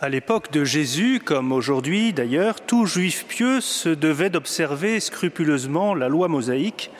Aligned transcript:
À 0.00 0.08
l'époque 0.08 0.52
de 0.52 0.62
Jésus, 0.62 1.18
comme 1.18 1.50
aujourd'hui 1.50 2.12
d'ailleurs, 2.12 2.60
tout 2.60 2.86
juif 2.86 3.26
pieux 3.26 3.60
se 3.60 3.88
devait 3.88 4.30
d'observer 4.30 5.00
scrupuleusement 5.00 5.92
la 5.92 6.08
loi 6.08 6.28
mosaïque, 6.28 6.92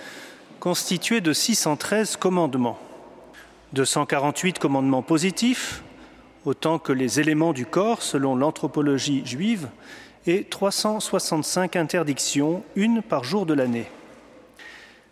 constituée 0.59 1.21
de 1.21 1.33
613 1.33 2.17
commandements. 2.17 2.77
248 3.75 4.59
commandements 4.59 5.03
positifs, 5.03 5.85
autant 6.45 6.81
que 6.81 6.93
les 6.93 7.21
éléments 7.21 7.53
du 7.53 7.67
corps 7.67 8.03
selon 8.03 8.35
l'anthropologie 8.35 9.23
juive, 9.25 9.69
et 10.27 10.43
365 10.43 11.77
interdictions, 11.77 12.65
une 12.75 13.01
par 13.01 13.23
jour 13.23 13.47
de 13.47 13.55
l'année. 13.55 13.87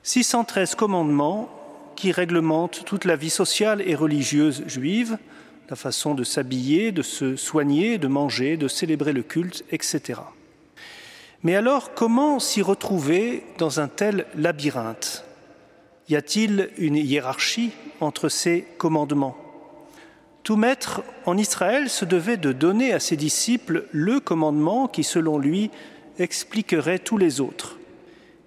613 0.03 0.75
commandements 0.75 1.49
qui 1.95 2.11
réglementent 2.11 2.85
toute 2.85 3.05
la 3.05 3.15
vie 3.15 3.31
sociale 3.31 3.81
et 3.87 3.95
religieuse 3.95 4.65
juive, 4.67 5.19
la 5.69 5.77
façon 5.77 6.15
de 6.15 6.25
s'habiller, 6.25 6.93
de 6.93 7.03
se 7.03 7.37
soigner, 7.37 7.99
de 7.99 8.09
manger, 8.09 8.57
de 8.57 8.69
célébrer 8.69 9.13
le 9.13 9.23
culte, 9.23 9.65
etc. 9.71 10.21
Mais 11.43 11.57
alors, 11.57 11.95
comment 11.95 12.39
s'y 12.39 12.63
retrouver 12.63 13.45
dans 13.59 13.81
un 13.81 13.89
tel 13.89 14.27
labyrinthe? 14.37 15.25
Y 16.09 16.17
a-t-il 16.17 16.71
une 16.79 16.97
hiérarchie 16.97 17.73
entre 18.01 18.29
ces 18.29 18.63
commandements? 18.79 19.37
Tout 20.45 20.57
maître 20.57 21.03
en 21.25 21.37
Israël 21.37 21.91
se 21.91 22.05
devait 22.05 22.37
de 22.37 22.53
donner 22.53 22.93
à 22.93 23.01
ses 23.01 23.17
disciples 23.17 23.87
le 23.91 24.21
commandement 24.21 24.87
qui, 24.87 25.03
selon 25.03 25.39
lui, 25.39 25.73
expliquerait 26.19 27.01
tous 27.01 27.19
les 27.19 27.41
autres, 27.41 27.77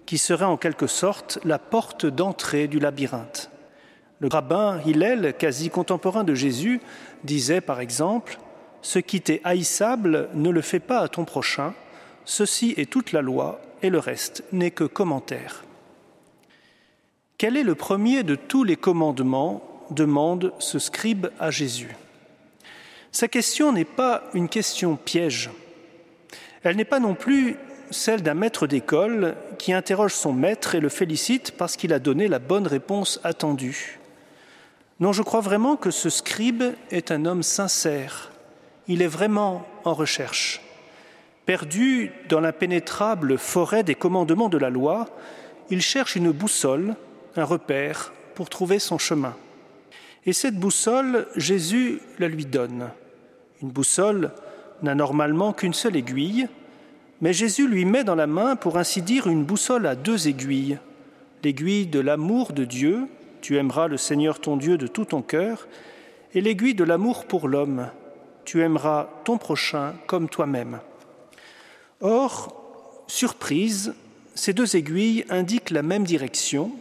qui 0.06 0.18
serait 0.18 0.46
en 0.46 0.56
quelque 0.56 0.88
sorte 0.88 1.40
la 1.44 1.60
porte 1.60 2.06
d'entrée 2.06 2.68
du 2.70 2.80
labyrinthe. 2.80 3.52
Le 4.20 4.28
rabbin 4.28 4.82
Hillel, 4.86 5.34
quasi 5.38 5.70
contemporain 5.70 6.24
de 6.24 6.36
Jésus, 6.36 6.82
disait 7.24 7.62
par 7.62 7.80
exemple 7.80 8.38
Ce 8.82 9.00
qui 9.00 9.22
t'est 9.22 9.42
haïssable, 9.44 10.30
ne 10.34 10.50
le 10.50 10.62
fais 10.62 10.80
pas 10.80 11.00
à 11.00 11.08
ton 11.08 11.26
prochain, 11.26 11.74
ceci 12.26 12.74
est 12.78 12.90
toute 12.90 13.14
la 13.14 13.22
loi, 13.22 13.62
et 13.82 13.90
le 13.90 14.00
reste 14.00 14.44
n'est 14.52 14.72
que 14.72 14.84
commentaire. 14.84 15.64
Quel 17.38 17.56
est 17.56 17.64
le 17.64 17.76
premier 17.76 18.24
de 18.24 18.36
tous 18.36 18.64
les 18.64 18.76
commandements? 18.76 19.64
demande 19.92 20.54
ce 20.60 20.78
scribe 20.78 21.28
à 21.40 21.50
Jésus. 21.50 21.96
Sa 23.12 23.28
question 23.28 23.72
n'est 23.72 23.86
pas 23.86 24.24
une 24.36 24.50
question 24.50 24.96
piège. 24.96 25.50
Elle 26.64 26.76
n'est 26.76 26.86
pas 26.86 27.00
non 27.00 27.16
plus 27.16 27.56
celle 27.90 28.22
d'un 28.22 28.36
maître 28.36 28.68
d'école 28.68 29.36
qui 29.58 29.74
interroge 29.74 30.14
son 30.14 30.32
maître 30.32 30.76
et 30.76 30.80
le 30.80 30.90
félicite 30.90 31.54
parce 31.58 31.76
qu'il 31.76 31.92
a 31.92 31.98
donné 31.98 32.28
la 32.28 32.38
bonne 32.38 32.68
réponse 32.68 33.20
attendue. 33.24 34.00
Non, 35.00 35.14
je 35.14 35.22
crois 35.22 35.40
vraiment 35.40 35.78
que 35.78 35.92
ce 35.92 36.10
scribe 36.10 36.64
est 36.92 37.12
un 37.12 37.24
homme 37.26 37.44
sincère. 37.44 38.32
Il 38.90 39.02
est 39.02 39.08
vraiment 39.08 39.66
en 39.86 39.94
recherche. 39.94 40.62
Perdu 41.46 42.12
dans 42.28 42.42
l'impénétrable 42.42 43.38
forêt 43.38 43.84
des 43.84 43.96
commandements 43.96 44.50
de 44.50 44.58
la 44.58 44.70
loi, 44.70 45.08
il 45.70 45.82
cherche 45.82 46.18
une 46.18 46.32
boussole, 46.32 46.96
un 47.38 47.46
repère 47.46 48.12
pour 48.36 48.50
trouver 48.50 48.78
son 48.78 48.98
chemin. 48.98 49.36
Et 50.26 50.34
cette 50.34 50.60
boussole, 50.60 51.28
Jésus 51.38 52.02
la 52.20 52.28
lui 52.28 52.46
donne. 52.46 52.90
Une 53.62 53.70
boussole 53.70 54.32
n'a 54.84 54.96
normalement 54.96 55.54
qu'une 55.54 55.74
seule 55.74 55.96
aiguille, 55.96 56.50
mais 57.22 57.32
Jésus 57.32 57.70
lui 57.70 57.86
met 57.86 58.04
dans 58.04 58.16
la 58.16 58.28
main, 58.28 58.58
pour 58.58 58.78
ainsi 58.78 59.02
dire, 59.02 59.28
une 59.28 59.46
boussole 59.46 59.88
à 59.88 59.96
deux 59.96 60.28
aiguilles, 60.28 60.78
l'aiguille 61.42 61.88
de 61.88 62.02
l'amour 62.02 62.52
de 62.52 62.66
Dieu 62.66 63.08
tu 63.42 63.58
aimeras 63.58 63.88
le 63.88 63.98
Seigneur 63.98 64.40
ton 64.40 64.58
Dieu 64.58 64.78
de 64.78 64.88
tout 64.88 65.06
ton 65.06 65.22
cœur, 65.22 65.68
et 66.34 66.42
l'aiguille 66.42 66.76
de 66.76 66.84
l'amour 66.84 67.26
pour 67.26 67.48
l'homme. 67.48 67.90
Tu 68.46 68.62
aimeras 68.62 69.10
ton 69.24 69.38
prochain 69.38 69.94
comme 70.08 70.30
toi-même. 70.30 70.80
Or, 72.02 73.04
surprise, 73.08 73.94
ces 74.36 74.54
deux 74.54 74.76
aiguilles 74.76 75.26
indiquent 75.30 75.72
la 75.72 75.84
même 75.84 76.06
direction, 76.06 76.72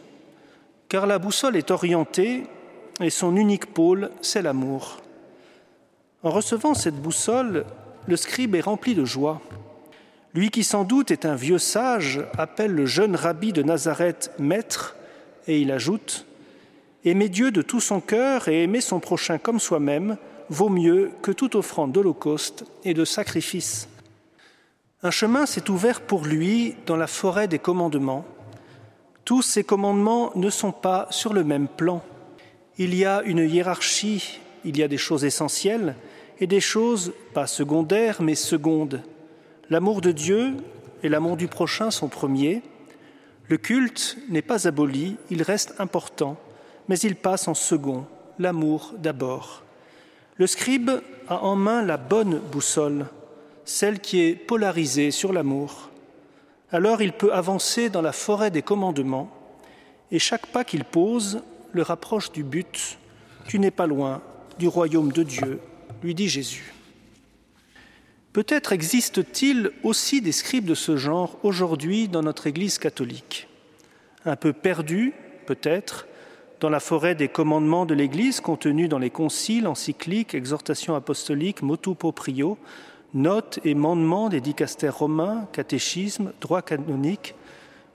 car 0.89 1.07
la 1.07 1.19
boussole 1.19 1.57
est 1.57 1.71
orientée 1.71 2.45
et 3.01 3.11
son 3.11 3.37
unique 3.37 3.67
pôle, 3.67 4.11
c'est 4.23 4.43
l'amour. 4.43 4.99
En 6.23 6.31
recevant 6.31 6.75
cette 6.75 7.01
boussole, 7.01 7.65
le 8.07 8.17
scribe 8.17 8.55
est 8.55 8.61
rempli 8.61 8.95
de 8.95 9.05
joie. 9.05 9.41
Lui 10.35 10.51
qui 10.51 10.65
sans 10.65 10.85
doute 10.85 11.11
est 11.11 11.25
un 11.25 11.35
vieux 11.35 11.59
sage 11.59 12.21
appelle 12.37 12.73
le 12.73 12.87
jeune 12.87 13.17
rabbi 13.17 13.53
de 13.53 13.63
Nazareth 13.63 14.31
maître, 14.39 14.97
et 15.47 15.61
il 15.61 15.73
ajoute 15.73 16.27
Aimer 17.05 17.29
Dieu 17.29 17.53
de 17.53 17.63
tout 17.63 17.81
son 17.81 18.01
cœur 18.01 18.49
et 18.49 18.65
aimer 18.65 18.81
son 18.81 18.99
prochain 18.99 19.39
comme 19.39 19.61
soi-même 19.61 20.17
vaut 20.51 20.69
mieux 20.69 21.13
que 21.23 21.31
toute 21.31 21.55
offrande 21.55 21.93
d'holocauste 21.93 22.65
et 22.83 22.93
de 22.93 23.05
sacrifice. 23.05 23.89
Un 25.05 25.13
chemin 25.13 25.47
s'est 25.47 25.71
ouvert 25.71 26.01
pour 26.01 26.25
lui 26.25 26.75
dans 26.87 26.97
la 26.97 27.07
forêt 27.07 27.47
des 27.47 27.61
commandements. 27.61 28.25
Tous 29.25 29.43
ces 29.43 29.63
commandements 29.63 30.33
ne 30.35 30.51
sont 30.51 30.73
pas 30.73 31.07
sur 31.11 31.33
le 31.33 31.45
même 31.45 31.69
plan. 31.69 32.03
Il 32.79 32.97
y 32.97 33.05
a 33.05 33.23
une 33.23 33.49
hiérarchie, 33.49 34.41
il 34.65 34.77
y 34.77 34.83
a 34.83 34.89
des 34.89 34.99
choses 34.99 35.25
essentielles 35.25 35.95
et 36.41 36.49
des 36.49 36.61
choses 36.61 37.13
pas 37.33 37.47
secondaires 37.47 38.23
mais 38.23 38.35
secondes. 38.35 39.03
L'amour 39.71 40.01
de 40.01 40.11
Dieu 40.11 40.55
et 41.05 41.09
l'amour 41.09 41.37
du 41.37 41.47
prochain 41.47 41.93
sont 41.93 42.09
premiers. 42.09 42.63
Le 43.47 43.57
culte 43.57 44.19
n'est 44.29 44.43
pas 44.43 44.67
aboli, 44.67 45.17
il 45.31 45.43
reste 45.43 45.75
important 45.79 46.37
mais 46.89 46.99
il 46.99 47.17
passe 47.17 47.49
en 47.49 47.55
second, 47.55 48.07
l'amour 48.39 48.95
d'abord. 48.99 49.63
Le 50.37 50.47
scribe 50.47 50.91
a 51.29 51.43
en 51.43 51.57
main 51.57 51.83
la 51.83 51.97
bonne 51.97 52.39
boussole, 52.39 53.07
celle 53.65 54.01
qui 54.01 54.21
est 54.21 54.35
polarisée 54.35 55.11
sur 55.11 55.33
l'amour. 55.33 55.91
Alors 56.71 57.03
il 57.03 57.13
peut 57.13 57.33
avancer 57.33 57.91
dans 57.91 58.03
la 58.03 58.13
forêt 58.13 58.51
des 58.51 58.63
commandements, 58.63 59.31
et 60.11 60.19
chaque 60.19 60.47
pas 60.47 60.65
qu'il 60.65 60.85
pose 60.85 61.43
le 61.73 61.83
rapproche 61.83 62.33
du 62.33 62.43
but. 62.43 62.99
Tu 63.47 63.59
n'es 63.59 63.71
pas 63.71 63.87
loin 63.87 64.23
du 64.59 64.69
royaume 64.69 65.13
de 65.13 65.23
Dieu, 65.23 65.61
lui 66.03 66.15
dit 66.15 66.29
Jésus. 66.29 66.73
Peut-être 68.33 68.73
existe-t-il 68.73 69.73
aussi 69.83 70.21
des 70.21 70.33
scribes 70.33 70.67
de 70.67 70.75
ce 70.75 70.97
genre 70.97 71.39
aujourd'hui 71.43 72.09
dans 72.09 72.23
notre 72.23 72.47
Église 72.47 72.79
catholique. 72.79 73.49
Un 74.25 74.37
peu 74.37 74.53
perdus, 74.53 75.13
peut-être, 75.47 76.07
dans 76.61 76.71
la 76.71 76.81
forêt 76.81 77.15
des 77.15 77.29
commandements 77.29 77.87
de 77.87 77.95
l'Église 77.95 78.41
contenus 78.41 78.89
dans 78.89 78.99
les 78.99 79.11
conciles, 79.11 79.67
encycliques, 79.67 80.35
exhortations 80.35 80.95
apostoliques, 80.95 81.63
motu 81.63 81.95
proprio, 81.95 82.59
notes 83.15 83.61
et 83.65 83.75
mandements 83.75 84.29
des 84.29 84.41
dicastères 84.41 84.99
romains, 84.99 85.47
catéchisme, 85.53 86.33
droit 86.41 86.63
canonique, 86.63 87.35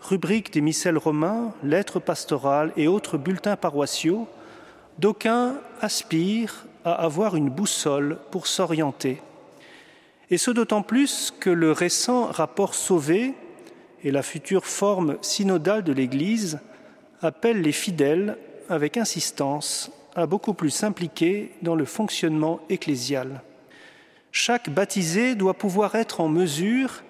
rubriques 0.02 0.54
des 0.54 0.62
missels 0.62 0.98
romains, 0.98 1.54
lettres 1.64 2.00
pastorales 2.00 2.72
et 2.78 2.88
autres 2.88 3.18
bulletins 3.18 3.58
paroissiaux, 3.58 4.28
d'aucuns 5.00 5.56
aspirent 5.82 6.66
à 6.86 6.94
avoir 6.94 7.36
une 7.36 7.50
boussole 7.50 8.18
pour 8.32 8.48
s'orienter. 8.48 9.22
Et 10.30 10.38
ce 10.38 10.52
d'autant 10.52 10.82
plus 10.82 11.34
que 11.38 11.50
le 11.50 11.72
récent 11.72 12.26
rapport 12.26 12.76
Sauvé 12.76 13.34
et 14.04 14.12
la 14.12 14.24
future 14.24 14.66
forme 14.66 15.18
synodale 15.22 15.84
de 15.84 15.94
l'Église 15.94 16.60
appellent 17.22 17.62
les 17.62 17.72
fidèles 17.72 18.38
avec 18.70 18.98
insistance 18.98 19.92
à 20.16 20.26
beaucoup 20.26 20.54
plus 20.54 20.70
s'impliquer 20.70 21.52
dans 21.62 21.76
le 21.76 21.86
fonctionnement 21.86 22.60
ecclésial. 22.70 23.42
Chaque 24.32 24.70
baptisé 24.70 25.36
doit 25.36 25.54
pouvoir 25.54 25.96
être 25.96 26.22
en 26.22 26.28
mesure 26.28 27.04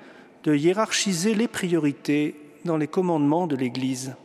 de 0.44 0.56
hiérarchiser 0.56 1.34
les 1.34 1.47
priorités 1.47 2.36
dans 2.66 2.78
les 2.78 2.88
commandements 2.88 3.47
de 3.47 3.56
l'Église. 3.56 4.16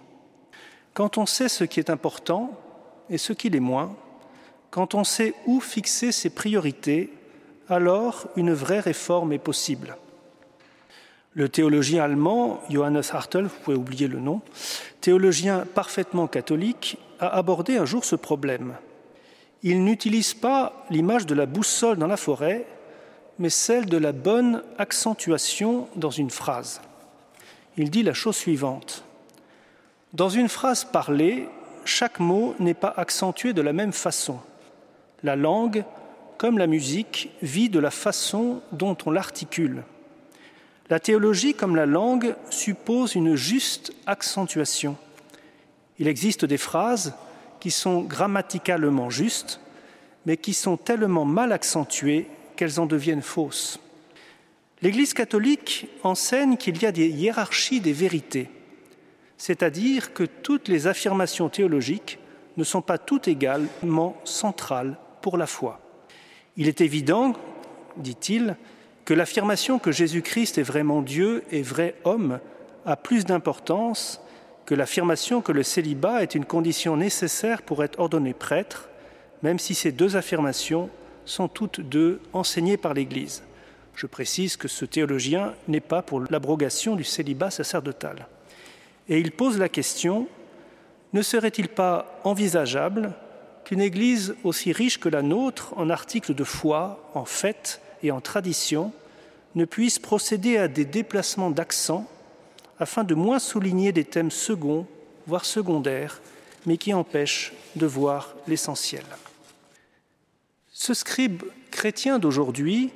Quand 0.94 1.19
on 1.19 1.27
sait 1.27 1.49
ce 1.49 1.65
qui 1.65 1.81
est 1.81 1.91
important 1.91 2.53
et 3.09 3.19
ce 3.19 3.33
qui 3.33 3.50
l'est 3.50 3.61
moins, 3.61 3.94
quand 4.71 4.94
on 4.94 5.05
sait 5.05 5.34
où 5.47 5.61
fixer 5.61 6.12
ses 6.12 6.31
priorités, 6.31 7.12
alors 7.69 8.27
une 8.37 8.53
vraie 8.53 8.81
réforme 8.81 9.32
est 9.32 9.38
possible. 9.38 9.97
Le 11.38 11.49
théologien 11.49 12.02
allemand 12.02 12.61
Johannes 12.69 13.00
Hartl, 13.12 13.44
vous 13.44 13.61
pouvez 13.62 13.76
oublier 13.76 14.08
le 14.08 14.19
nom, 14.19 14.40
théologien 15.00 15.64
parfaitement 15.73 16.26
catholique, 16.26 16.99
a 17.20 17.29
abordé 17.29 17.76
un 17.76 17.85
jour 17.85 18.05
ce 18.05 18.17
problème. 18.17 18.75
Il 19.62 19.85
n'utilise 19.85 20.35
pas 20.35 20.85
l'image 20.90 21.26
de 21.26 21.37
la 21.37 21.46
boussole 21.46 21.96
dans 21.96 22.08
la 22.08 22.17
forêt, 22.17 22.67
mais 23.38 23.50
celle 23.50 23.87
de 23.87 23.96
la 23.96 24.11
bonne 24.11 24.64
accentuation 24.79 25.87
dans 25.94 26.11
une 26.11 26.31
phrase. 26.31 26.81
Il 27.76 27.88
dit 27.88 28.02
la 28.02 28.14
chose 28.14 28.35
suivante. 28.35 29.05
Dans 30.14 30.31
une 30.31 30.49
phrase 30.49 30.85
parlée, 30.85 31.49
chaque 31.85 32.19
mot 32.19 32.56
n'est 32.58 32.75
pas 32.75 32.93
accentué 32.96 33.52
de 33.52 33.62
la 33.62 33.73
même 33.73 33.93
façon. 33.93 34.40
La 35.23 35.37
langue, 35.37 35.85
comme 36.37 36.58
la 36.58 36.67
musique, 36.67 37.31
vit 37.43 37.69
de 37.69 37.79
la 37.79 37.93
façon 37.93 38.61
dont 38.73 38.96
on 39.06 39.12
l'articule. 39.12 39.85
La 40.90 41.00
théologie, 41.00 41.55
comme 41.55 41.76
la 41.76 41.87
langue, 41.87 42.35
suppose 42.49 43.14
une 43.14 43.35
juste 43.35 43.93
accentuation. 44.06 44.96
Il 45.99 46.08
existe 46.08 46.44
des 46.44 46.56
phrases 46.56 47.14
qui 47.61 47.70
sont 47.70 48.02
grammaticalement 48.02 49.11
justes, 49.11 49.61
mais 50.25 50.37
qui 50.37 50.55
sont 50.55 50.76
tellement 50.76 51.25
mal 51.25 51.52
accentuées 51.52 52.26
qu'elles 52.56 52.81
en 52.81 52.87
deviennent 52.87 53.23
fausses. 53.23 53.81
L'Église 54.81 55.12
catholique 55.12 55.88
enseigne 56.05 56.56
qu'il 56.56 56.81
y 56.81 56.87
a 56.87 56.93
des 56.93 57.08
hiérarchies 57.08 57.81
des 57.81 57.93
vérités, 57.93 58.49
c'est-à-dire 59.37 60.14
que 60.14 60.25
toutes 60.25 60.69
les 60.69 60.87
affirmations 60.87 61.49
théologiques 61.49 62.19
ne 62.56 62.64
sont 62.64 62.82
pas 62.82 62.99
toutes 62.99 63.29
également 63.29 64.17
centrales 64.25 64.96
pour 65.20 65.37
la 65.37 65.46
foi. 65.46 65.81
Il 66.56 66.69
est 66.69 66.81
évident, 66.81 67.35
dit-il, 67.96 68.56
que 69.08 69.14
l'affirmation 69.14 69.78
que 69.78 69.90
Jésus-Christ 69.90 70.58
est 70.58 70.62
vraiment 70.62 71.00
Dieu 71.00 71.43
et 71.50 71.62
vrai 71.62 71.94
homme 72.05 72.40
a 72.84 72.94
plus 72.94 73.25
d'importance 73.25 74.20
que 74.66 74.75
l'affirmation 74.75 75.40
que 75.40 75.50
le 75.50 75.62
célibat 75.62 76.22
est 76.22 76.34
une 76.34 76.44
condition 76.44 76.94
nécessaire 76.94 77.62
pour 77.62 77.82
être 77.82 77.99
ordonné 77.99 78.34
prêtre, 78.34 78.90
même 79.43 79.58
si 79.58 79.75
ces 79.75 79.93
deux 79.93 80.16
affirmations 80.16 80.90
sont 81.25 81.49
toutes 81.49 81.81
deux 81.81 82.20
enseignées 82.34 82.76
par 82.76 82.93
l'Église. 82.93 83.44
Je 83.94 84.05
précise 84.05 84.58
que 84.58 84.69
ce 84.69 84.84
théologien 84.84 85.54
n'est 85.69 85.81
pas 85.81 86.02
pour 86.02 86.20
l'abrogation 86.28 86.94
du 86.94 87.04
célibat 87.04 87.50
sacerdotal. 87.50 88.26
Et 89.08 89.19
il 89.20 89.32
pose 89.32 89.56
la 89.56 89.70
question, 89.70 90.28
ne 91.14 91.22
serait-il 91.22 91.69
pas 91.69 92.20
envisageable 92.25 93.14
qu'une 93.64 93.81
Église 93.81 94.37
aussi 94.44 94.70
riche 94.70 95.00
que 95.00 95.08
la 95.08 95.22
nôtre 95.22 95.72
en 95.78 95.88
articles 95.88 96.34
de 96.34 96.44
foi, 96.44 97.11
en 97.14 97.25
fêtes 97.25 97.81
et 98.03 98.11
en 98.11 98.21
traditions 98.21 98.93
ne 99.55 99.65
puisse 99.65 99.99
procéder 99.99 100.56
à 100.59 100.69
des 100.69 100.85
déplacements 100.85 101.50
d'accent 101.50 102.06
afin 102.79 103.05
de 103.05 103.15
moins 103.15 103.39
souligner 103.39 103.93
des 103.93 104.05
thèmes 104.05 104.31
seconds, 104.31 104.87
voire 105.27 105.45
secondaires, 105.45 106.21
mais 106.67 106.77
qui 106.77 106.95
empêchent 106.95 107.53
de 107.77 107.87
voir 107.87 108.35
l'essentiel. 108.47 109.05
Ce 110.73 110.95
scribe 110.95 111.43
chrétien 111.71 112.19
d'aujourd'hui 112.19 112.91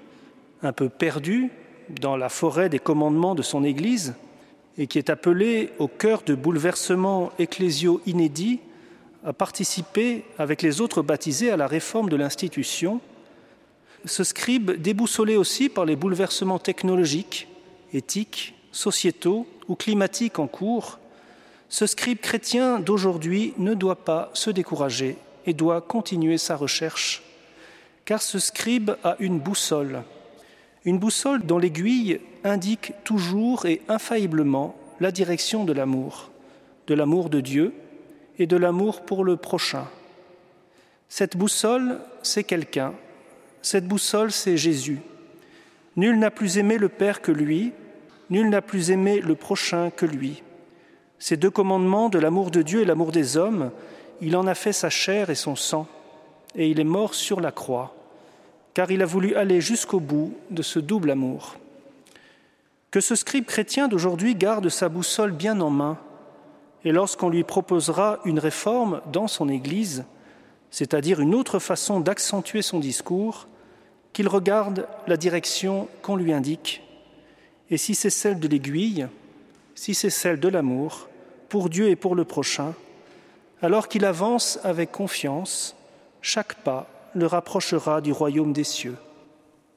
un 0.62 0.72
peu 0.72 0.88
perdu 0.88 1.50
dans 2.00 2.16
la 2.16 2.28
forêt 2.28 2.68
des 2.68 2.78
commandements 2.78 3.34
de 3.34 3.42
son 3.42 3.64
Église 3.64 4.14
et 4.78 4.86
qui 4.86 4.98
est 4.98 5.10
appelé 5.10 5.70
au 5.78 5.88
cœur 5.88 6.22
de 6.24 6.34
bouleversements 6.34 7.32
ecclésiaux 7.38 8.00
inédits 8.06 8.60
à 9.24 9.32
participer 9.32 10.24
avec 10.38 10.62
les 10.62 10.80
autres 10.80 11.02
baptisés 11.02 11.50
à 11.50 11.56
la 11.56 11.66
réforme 11.66 12.08
de 12.08 12.16
l'institution. 12.16 13.00
Ce 14.04 14.24
scribe, 14.24 14.72
déboussolé 14.72 15.36
aussi 15.36 15.68
par 15.68 15.84
les 15.84 15.96
bouleversements 15.96 16.58
technologiques, 16.58 17.48
éthiques, 17.92 18.54
sociétaux 18.72 19.46
ou 19.68 19.76
climatiques 19.76 20.38
en 20.38 20.46
cours, 20.46 20.98
ce 21.68 21.86
scribe 21.86 22.18
chrétien 22.18 22.80
d'aujourd'hui 22.80 23.54
ne 23.58 23.74
doit 23.74 24.04
pas 24.04 24.30
se 24.34 24.50
décourager 24.50 25.16
et 25.46 25.54
doit 25.54 25.80
continuer 25.80 26.38
sa 26.38 26.56
recherche, 26.56 27.22
car 28.04 28.20
ce 28.20 28.38
scribe 28.38 28.92
a 29.04 29.16
une 29.20 29.38
boussole 29.38 30.02
une 30.84 30.98
boussole 30.98 31.44
dont 31.44 31.58
l'aiguille 31.58 32.20
indique 32.44 32.92
toujours 33.04 33.66
et 33.66 33.82
infailliblement 33.88 34.76
la 35.00 35.12
direction 35.12 35.64
de 35.64 35.72
l'amour, 35.72 36.30
de 36.86 36.94
l'amour 36.94 37.30
de 37.30 37.40
Dieu 37.40 37.72
et 38.38 38.46
de 38.46 38.56
l'amour 38.56 39.02
pour 39.02 39.24
le 39.24 39.36
prochain. 39.36 39.86
Cette 41.08 41.36
boussole, 41.36 42.00
c'est 42.22 42.44
quelqu'un. 42.44 42.94
Cette 43.62 43.86
boussole, 43.86 44.30
c'est 44.30 44.56
Jésus. 44.56 45.00
Nul 45.96 46.18
n'a 46.18 46.30
plus 46.30 46.58
aimé 46.58 46.78
le 46.78 46.88
Père 46.88 47.22
que 47.22 47.32
lui, 47.32 47.72
nul 48.30 48.48
n'a 48.48 48.62
plus 48.62 48.90
aimé 48.90 49.20
le 49.20 49.34
prochain 49.34 49.90
que 49.90 50.06
lui. 50.06 50.42
Ces 51.18 51.36
deux 51.36 51.50
commandements 51.50 52.08
de 52.08 52.18
l'amour 52.18 52.50
de 52.50 52.62
Dieu 52.62 52.82
et 52.82 52.84
l'amour 52.84 53.12
des 53.12 53.36
hommes, 53.36 53.70
il 54.20 54.36
en 54.36 54.46
a 54.46 54.54
fait 54.54 54.72
sa 54.72 54.90
chair 54.90 55.30
et 55.30 55.34
son 55.34 55.56
sang, 55.56 55.86
et 56.54 56.68
il 56.68 56.80
est 56.80 56.84
mort 56.84 57.14
sur 57.14 57.40
la 57.40 57.52
croix 57.52 57.94
car 58.74 58.90
il 58.90 59.02
a 59.02 59.06
voulu 59.06 59.34
aller 59.34 59.60
jusqu'au 59.60 60.00
bout 60.00 60.34
de 60.50 60.62
ce 60.62 60.78
double 60.78 61.10
amour. 61.10 61.56
Que 62.90 63.00
ce 63.00 63.14
scribe 63.14 63.44
chrétien 63.44 63.88
d'aujourd'hui 63.88 64.34
garde 64.34 64.68
sa 64.68 64.88
boussole 64.88 65.32
bien 65.32 65.60
en 65.60 65.70
main, 65.70 65.98
et 66.84 66.92
lorsqu'on 66.92 67.28
lui 67.28 67.44
proposera 67.44 68.18
une 68.24 68.38
réforme 68.38 69.00
dans 69.12 69.28
son 69.28 69.48
Église, 69.48 70.04
c'est-à-dire 70.70 71.20
une 71.20 71.34
autre 71.34 71.58
façon 71.58 72.00
d'accentuer 72.00 72.62
son 72.62 72.80
discours, 72.80 73.46
qu'il 74.12 74.28
regarde 74.28 74.86
la 75.06 75.16
direction 75.16 75.88
qu'on 76.02 76.16
lui 76.16 76.32
indique, 76.32 76.82
et 77.70 77.76
si 77.76 77.94
c'est 77.94 78.10
celle 78.10 78.38
de 78.38 78.48
l'aiguille, 78.48 79.06
si 79.74 79.94
c'est 79.94 80.10
celle 80.10 80.38
de 80.38 80.48
l'amour, 80.48 81.08
pour 81.48 81.68
Dieu 81.68 81.88
et 81.88 81.96
pour 81.96 82.14
le 82.14 82.24
prochain, 82.24 82.74
alors 83.62 83.88
qu'il 83.88 84.04
avance 84.04 84.58
avec 84.64 84.92
confiance, 84.92 85.76
chaque 86.20 86.54
pas 86.56 86.86
le 87.14 87.26
rapprochera 87.26 88.00
du 88.00 88.12
royaume 88.12 88.52
des 88.52 88.64
cieux. 88.64 88.96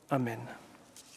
Amen. 0.09 0.39